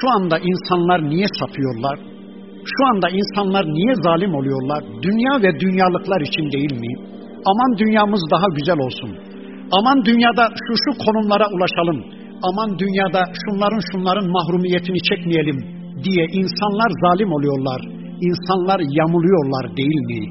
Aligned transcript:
şu 0.00 0.06
anda 0.16 0.36
insanlar 0.38 1.10
niye 1.10 1.26
sapıyorlar? 1.40 1.98
Şu 2.72 2.82
anda 2.90 3.08
insanlar 3.20 3.64
niye 3.76 3.94
zalim 4.04 4.34
oluyorlar? 4.34 4.82
Dünya 5.02 5.34
ve 5.42 5.60
dünyalıklar 5.60 6.20
için 6.20 6.52
değil 6.52 6.74
mi? 6.84 6.92
Aman 7.50 7.78
dünyamız 7.78 8.22
daha 8.30 8.46
güzel 8.56 8.78
olsun. 8.86 9.10
Aman 9.78 10.04
dünyada 10.04 10.44
şu 10.64 10.72
şu 10.84 10.90
konumlara 11.04 11.46
ulaşalım. 11.54 11.98
Aman 12.48 12.78
dünyada 12.78 13.22
şunların 13.42 13.82
şunların 13.90 14.28
mahrumiyetini 14.36 15.00
çekmeyelim 15.08 15.58
diye 16.04 16.24
insanlar 16.40 16.90
zalim 17.04 17.32
oluyorlar. 17.32 17.80
İnsanlar 18.28 18.80
yamuluyorlar 18.98 19.76
değil 19.76 20.00
mi? 20.10 20.22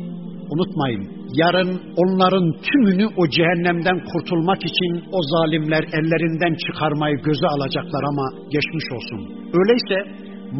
Unutmayın, 0.54 1.04
yarın 1.42 1.72
onların 2.02 2.46
tümünü 2.68 3.08
o 3.18 3.24
cehennemden 3.36 4.00
kurtulmak 4.12 4.62
için 4.72 4.92
o 5.18 5.20
zalimler 5.34 5.84
ellerinden 5.98 6.56
çıkarmayı 6.66 7.16
göze 7.28 7.48
alacaklar 7.56 8.04
ama 8.12 8.26
geçmiş 8.54 8.86
olsun. 8.96 9.20
Öyleyse 9.60 9.98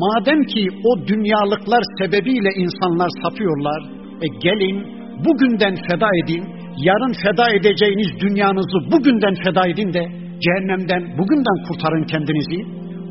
madem 0.04 0.42
ki 0.44 0.64
o 0.90 1.08
dünyalıklar 1.08 1.84
sebebiyle 2.00 2.50
insanlar 2.64 3.10
sapıyorlar, 3.24 3.82
e 4.26 4.28
gelin 4.46 4.78
bugünden 5.26 5.76
feda 5.88 6.10
edin, 6.24 6.44
yarın 6.88 7.14
feda 7.24 7.46
edeceğiniz 7.58 8.10
dünyanızı 8.24 8.78
bugünden 8.92 9.36
feda 9.46 9.68
edin 9.68 9.94
de 9.94 10.04
cehennemden 10.44 11.04
bugünden 11.18 11.58
kurtarın 11.68 12.04
kendinizi, 12.04 12.60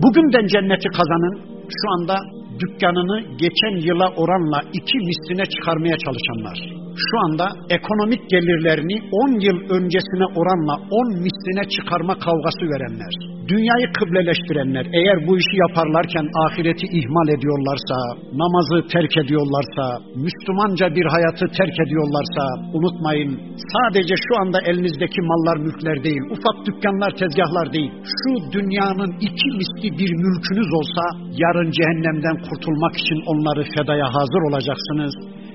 bugünden 0.02 0.46
cenneti 0.46 0.88
kazanın. 0.98 1.34
Şu 1.78 1.86
anda 1.94 2.16
dükkanını 2.60 3.20
geçen 3.36 3.76
yıla 3.88 4.08
oranla 4.08 4.62
iki 4.72 4.98
misline 4.98 5.44
çıkarmaya 5.44 5.96
çalışanlar. 5.98 6.87
Şu 7.06 7.16
anda 7.24 7.46
ekonomik 7.78 8.22
gelirlerini 8.30 8.96
10 9.12 9.40
yıl 9.46 9.58
öncesine 9.76 10.26
oranla 10.38 10.74
10 10.90 11.08
misline 11.24 11.64
çıkarma 11.74 12.14
kavgası 12.24 12.64
verenler. 12.72 13.12
Dünyayı 13.52 13.86
kıbleleştirenler 13.98 14.86
eğer 14.98 15.18
bu 15.26 15.32
işi 15.42 15.56
yaparlarken 15.64 16.26
ahireti 16.44 16.86
ihmal 16.98 17.28
ediyorlarsa, 17.36 17.96
namazı 18.42 18.78
terk 18.94 19.14
ediyorlarsa, 19.22 19.84
Müslümanca 20.24 20.86
bir 20.96 21.06
hayatı 21.14 21.44
terk 21.58 21.76
ediyorlarsa 21.84 22.42
unutmayın 22.76 23.32
sadece 23.74 24.14
şu 24.26 24.32
anda 24.42 24.58
elinizdeki 24.70 25.20
mallar 25.30 25.56
mülkler 25.66 26.04
değil, 26.04 26.22
ufak 26.34 26.56
dükkanlar 26.66 27.10
tezgahlar 27.20 27.72
değil. 27.76 27.92
Şu 28.18 28.30
dünyanın 28.54 29.12
iki 29.28 29.48
misli 29.58 29.88
bir 30.00 30.12
mülkünüz 30.24 30.70
olsa 30.78 31.04
yarın 31.42 31.70
cehennemden 31.78 32.36
kurtulmak 32.46 32.94
için 33.02 33.18
onları 33.30 33.62
fedaya 33.74 34.06
hazır 34.16 34.42
olacaksınız. 34.48 35.14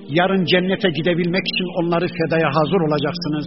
Yarın 0.09 0.46
cennete 0.46 0.90
gidebilmek 0.90 1.46
için 1.52 1.68
onları 1.80 2.08
fedaya 2.20 2.50
hazır 2.58 2.82
olacaksınız. 2.88 3.46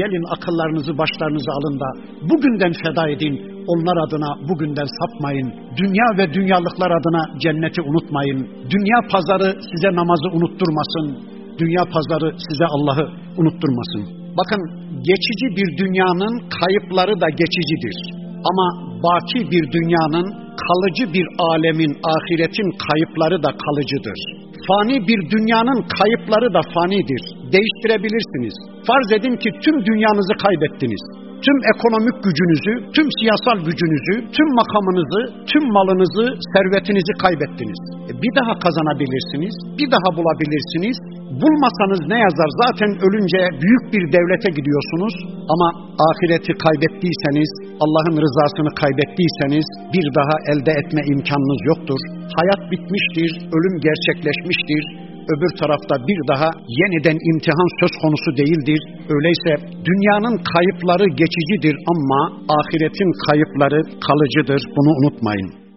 Gelin 0.00 0.24
akıllarınızı 0.34 0.98
başlarınıza 0.98 1.52
alın 1.58 1.76
da 1.82 1.88
bugünden 2.30 2.72
feda 2.82 3.08
edin. 3.08 3.34
Onlar 3.72 3.96
adına 4.06 4.30
bugünden 4.48 4.88
sapmayın. 4.98 5.48
Dünya 5.80 6.08
ve 6.18 6.34
dünyalıklar 6.34 6.90
adına 6.98 7.22
cenneti 7.42 7.80
unutmayın. 7.82 8.40
Dünya 8.74 8.98
pazarı 9.12 9.50
size 9.70 9.90
namazı 10.00 10.28
unutturmasın. 10.36 11.06
Dünya 11.58 11.84
pazarı 11.94 12.28
size 12.46 12.66
Allah'ı 12.74 13.06
unutturmasın. 13.40 14.02
Bakın 14.40 14.60
geçici 15.10 15.46
bir 15.58 15.68
dünyanın 15.82 16.34
kayıpları 16.58 17.20
da 17.20 17.28
geçicidir. 17.40 17.96
Ama 18.50 18.66
baki 19.04 19.50
bir 19.50 19.72
dünyanın, 19.72 20.26
kalıcı 20.64 21.12
bir 21.14 21.26
alemin, 21.38 21.92
ahiretin 22.12 22.68
kayıpları 22.86 23.42
da 23.42 23.50
kalıcıdır. 23.64 24.47
Fani 24.68 24.96
bir 25.08 25.20
dünyanın 25.34 25.80
kayıpları 25.98 26.48
da 26.56 26.60
fanidir. 26.74 27.22
Değiştirebilirsiniz. 27.54 28.54
Farz 28.88 29.08
edin 29.16 29.34
ki 29.42 29.50
tüm 29.64 29.76
dünyanızı 29.88 30.34
kaybettiniz. 30.44 31.02
Tüm 31.46 31.58
ekonomik 31.72 32.16
gücünüzü, 32.26 32.72
tüm 32.96 33.08
siyasal 33.18 33.58
gücünüzü, 33.68 34.14
tüm 34.36 34.48
makamınızı, 34.60 35.20
tüm 35.50 35.64
malınızı, 35.76 36.24
servetinizi 36.52 37.12
kaybettiniz. 37.22 37.80
E 38.10 38.12
bir 38.22 38.32
daha 38.38 38.52
kazanabilirsiniz, 38.64 39.54
bir 39.78 39.88
daha 39.94 40.08
bulabilirsiniz. 40.18 40.96
Bulmasanız 41.42 42.00
ne 42.12 42.18
yazar? 42.26 42.50
Zaten 42.64 42.90
ölünce 43.06 43.40
büyük 43.62 43.84
bir 43.92 44.04
devlete 44.16 44.50
gidiyorsunuz 44.58 45.14
ama 45.54 45.68
ahireti 46.08 46.52
kaybettiyseniz, 46.64 47.50
Allah'ın 47.84 48.16
rızasını 48.24 48.70
kaybettiyseniz 48.82 49.66
bir 49.94 50.06
daha 50.18 50.34
elde 50.52 50.72
etme 50.80 51.02
imkanınız 51.12 51.60
yoktur. 51.70 52.00
Hayat 52.38 52.62
bitmiştir, 52.72 53.30
ölüm 53.56 53.76
gerçekleşmiştir 53.86 54.84
öbür 55.32 55.52
tarafta 55.60 55.94
bir 56.08 56.20
daha 56.32 56.48
yeniden 56.80 57.18
imtihan 57.30 57.68
söz 57.80 57.94
konusu 58.02 58.30
değildir. 58.40 58.80
Öyleyse 59.14 59.52
dünyanın 59.88 60.36
kayıpları 60.52 61.06
geçicidir 61.22 61.76
ama 61.92 62.20
ahiretin 62.58 63.10
kayıpları 63.26 63.80
kalıcıdır. 64.06 64.60
Bunu 64.76 64.90
unutmayın. 65.00 65.67